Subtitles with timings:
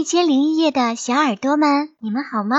[0.00, 2.56] 一千零一夜的小耳朵们，你们好吗？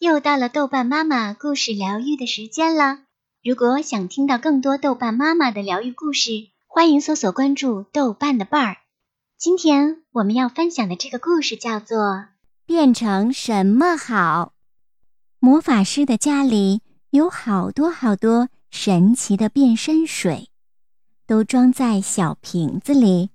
[0.00, 2.98] 又到了豆瓣妈妈故事疗愈的时间了。
[3.44, 6.32] 如果想听到更多豆瓣妈妈的疗愈故事，
[6.66, 8.76] 欢迎搜索关注豆瓣的伴儿。
[9.38, 11.96] 今天我们要分享的这个故事叫做
[12.66, 14.52] 《变成什么好》。
[15.38, 20.48] 魔法师的家里有好多好多神奇的变身水，
[21.24, 23.30] 都装在小瓶子里。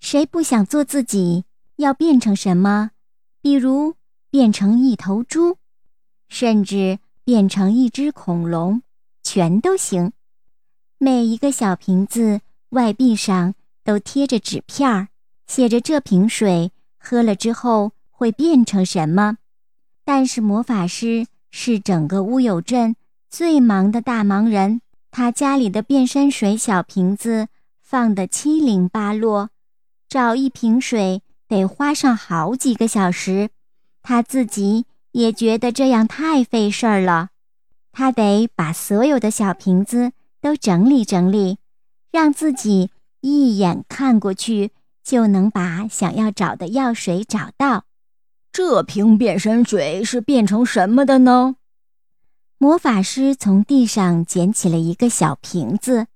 [0.00, 1.44] 谁不想做自己？
[1.76, 2.90] 要变成什么？
[3.40, 3.94] 比如
[4.30, 5.58] 变成一头猪，
[6.28, 8.82] 甚至变成一只恐龙，
[9.22, 10.12] 全都行。
[10.98, 12.40] 每一个小瓶子
[12.70, 13.54] 外壁上
[13.84, 15.08] 都贴着纸片儿，
[15.46, 19.36] 写着这瓶水喝了之后会变成什么。
[20.04, 22.96] 但是魔法师是整个乌有镇
[23.28, 24.80] 最忙的大忙人，
[25.10, 27.48] 他家里的变身水小瓶子
[27.82, 29.50] 放得七零八落，
[30.08, 31.22] 找一瓶水。
[31.48, 33.50] 得花上好几个小时，
[34.02, 37.28] 他自己也觉得这样太费事儿了。
[37.92, 41.58] 他得把所有的小瓶子都整理整理，
[42.10, 44.70] 让自己一眼看过去
[45.02, 47.84] 就能把想要找的药水找到。
[48.52, 51.56] 这瓶变身水是变成什么的呢？
[52.58, 56.06] 魔法师从地上捡起了一个小瓶子，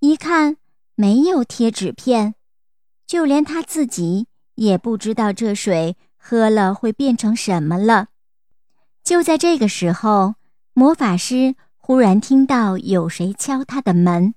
[0.00, 0.56] 一看
[0.94, 2.34] 没有贴纸片，
[3.06, 4.26] 就连他自己。
[4.54, 8.08] 也不知道这水喝了会变成什么了。
[9.02, 10.34] 就在这个时候，
[10.72, 14.34] 魔法师忽然听到有谁敲他的门。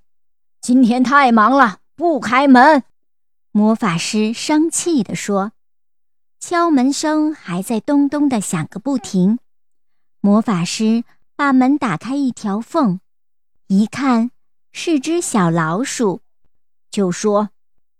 [0.59, 2.83] 今天太忙了，不开门。
[3.51, 5.51] 魔法师生气地说。
[6.39, 9.39] 敲门声还在咚咚地响个不停。
[10.21, 11.03] 魔法师
[11.35, 12.99] 把门打开一条缝，
[13.67, 14.29] 一看
[14.71, 16.21] 是只小老鼠，
[16.91, 17.49] 就说：“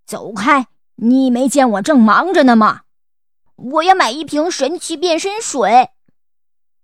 [0.05, 0.67] 走开。”
[0.99, 2.81] 你没见我正忙着呢吗？
[3.55, 5.89] 我要买一瓶神奇变身水。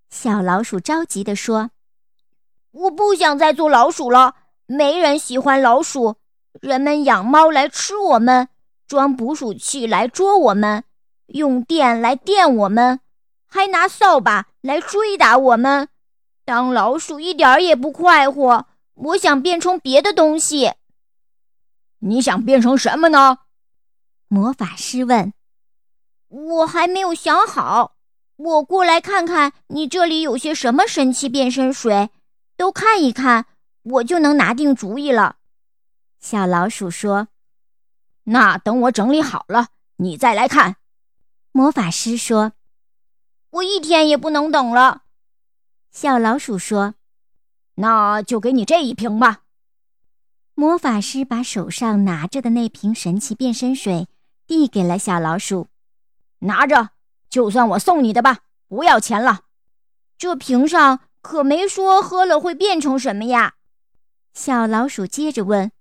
[0.09, 1.72] 小老鼠着急地说
[2.72, 4.35] ：“我不想再做老鼠了，
[4.68, 6.18] 没人喜欢老鼠。
[6.62, 8.50] 人们养猫来吃我们，
[8.88, 10.84] 装捕鼠器来捉我们，
[11.28, 13.00] 用电来电我们，
[13.47, 15.90] 还拿扫把来追打我们。
[16.46, 18.68] 当老鼠一点也不快活。
[18.94, 20.73] 我想变成别的东西。
[22.00, 23.40] 你想变成什么呢？”
[24.34, 25.32] 魔法师问
[26.28, 27.98] ：“我还没有想好，
[28.36, 32.10] 我过来看看你这里有些什么神奇变身水，
[32.58, 33.46] 都看一看，
[33.84, 35.36] 我就能拿定主意了。”
[36.20, 37.28] 小老鼠说
[38.26, 39.68] ：“那等我整理好了，
[39.98, 40.78] 你再来看。”
[41.54, 42.54] 魔法师说
[43.52, 45.04] ：“我一天也不能等了。”
[45.94, 46.96] 小老鼠说
[47.78, 49.44] ：“那就给你这一瓶吧。”
[50.58, 54.08] 魔法师把手上拿着的那瓶神奇变身水。
[54.46, 55.68] 递给了小老鼠，
[56.40, 56.90] 拿着，
[57.30, 59.42] 就算我送你的吧，不要钱了。
[60.18, 63.56] 这瓶上可没说喝了会变成什么呀？
[64.34, 65.72] 小老鼠接着问：“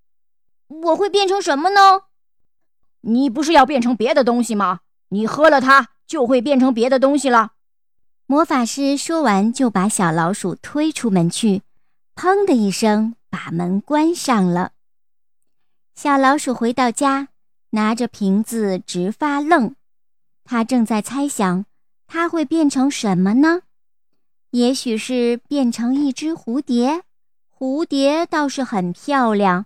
[0.68, 2.02] 我会变成什么呢？”
[3.02, 4.80] 你不是要变成别的东西吗？
[5.08, 7.52] 你喝了它就会变成别的东西了。
[8.26, 11.62] 魔法师说完，就把小老鼠推出门去，
[12.14, 14.72] 砰的一声把门关上了。
[15.94, 17.31] 小老鼠回到家。
[17.74, 19.74] 拿着瓶子直发愣，
[20.44, 21.64] 他正在猜想，
[22.06, 23.62] 他会变成什么呢？
[24.50, 27.02] 也许是变成一只蝴蝶。
[27.56, 29.64] 蝴蝶倒是很漂亮，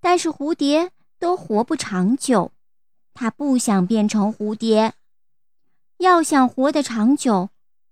[0.00, 2.50] 但是蝴蝶都活不长久。
[3.12, 4.94] 他不想变成蝴蝶，
[5.98, 7.50] 要想活得长久，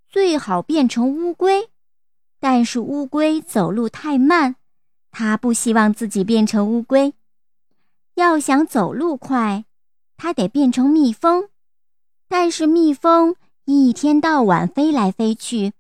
[0.08, 1.68] 最好变成乌龟。
[2.40, 4.56] 但是乌龟走路太慢，
[5.12, 7.14] 他不希望自己变成乌龟。
[8.22, 9.64] 要想走路快，
[10.16, 11.48] 它得变成蜜蜂，
[12.28, 13.34] 但是蜜蜂
[13.64, 15.72] 一天到晚飞来飞去，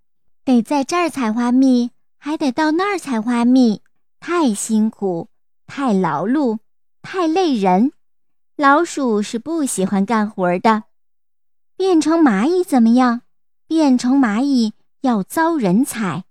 [0.44, 3.80] 得在这儿采花蜜，还得到那儿采花蜜，
[4.18, 5.28] 太辛苦，
[5.68, 6.58] 太劳碌，
[7.00, 7.92] 太累人。
[8.56, 10.82] 老鼠是不喜欢干活的。
[11.76, 13.22] 变成蚂蚁怎么样？
[13.68, 16.24] 变成蚂蚁要遭人踩。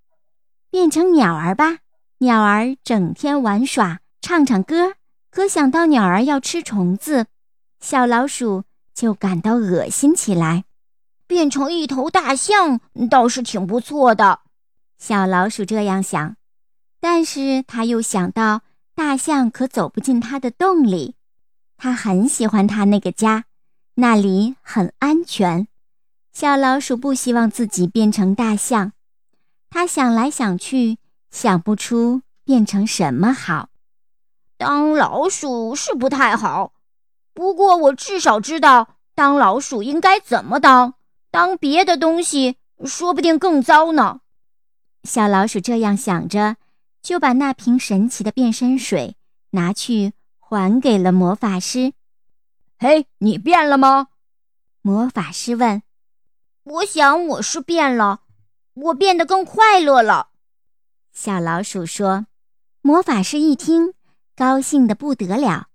[0.69, 1.77] 变成鸟儿吧，
[2.17, 4.95] 鸟儿整天玩耍，唱唱歌。
[5.31, 7.25] 可想到鸟儿要吃虫子，
[7.79, 10.65] 小老鼠就感到恶心起来。
[11.25, 14.41] 变成一头大象倒是挺不错的，
[14.97, 16.35] 小老鼠这样想。
[16.99, 18.61] 但是他又想到
[18.93, 21.15] 大象可走不进它的洞里，
[21.77, 23.45] 他很喜欢它那个家，
[23.95, 25.67] 那里很安全。
[26.33, 28.91] 小老鼠不希望自己变成大象，
[29.69, 30.97] 他想来想去，
[31.31, 33.69] 想不出变成什么好。
[34.61, 36.73] 当老鼠是不太好，
[37.33, 40.93] 不过我至少知道，当老鼠应该怎么当？
[41.31, 44.21] 当别的东西说不定更糟呢。
[45.03, 46.57] 小老鼠这样想着，
[47.01, 49.15] 就把那瓶神奇的变身水
[49.49, 51.93] 拿去还给了魔法师。
[52.77, 54.09] 嘿，你变了吗？
[54.83, 55.81] 魔法师问。
[56.65, 58.21] 我想我是变了，
[58.75, 60.27] 我变得更快乐了。
[61.11, 62.27] 小老鼠说。
[62.83, 63.93] 魔法师一听，
[64.41, 65.67] 高兴得不得了。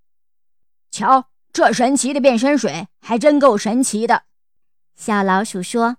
[0.90, 4.24] 瞧，这神奇的变身水还真够神奇的。
[4.96, 5.98] 小老鼠说：“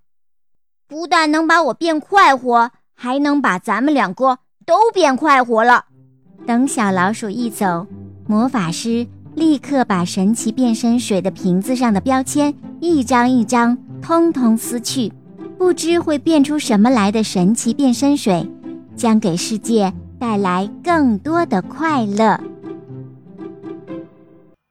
[0.86, 5.86] 不但能把我变快活，还能把咱们两个都变快活了。”
[6.46, 7.88] 等小老鼠一走，
[8.28, 15.14] 魔法师立刻把神奇变身水的瓶子上的标签一张一张通通撕去，
[15.58, 18.46] 不知会变出什么来的神奇变身水，
[18.98, 19.94] 将给世界。
[20.20, 22.42] 带来更多的快乐。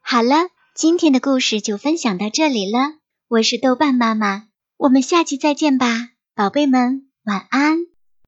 [0.08, 2.78] 好了，今天的故事就分享到这里了。
[3.26, 4.44] 我是豆瓣妈妈，
[4.76, 7.78] 我们下期再见吧，宝贝们，晚安。